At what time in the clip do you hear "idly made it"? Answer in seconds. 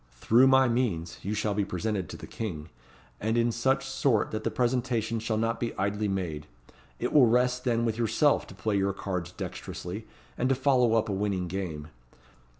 5.77-7.13